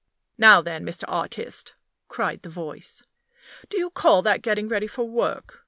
"Now, 0.39 0.63
then, 0.63 0.83
Mr. 0.83 1.03
Artist," 1.07 1.75
cried 2.07 2.41
the 2.41 2.49
voice, 2.49 3.03
"do 3.69 3.77
you 3.77 3.91
call 3.91 4.23
that 4.23 4.41
getting 4.41 4.67
ready 4.67 4.87
for 4.87 5.03
work? 5.07 5.59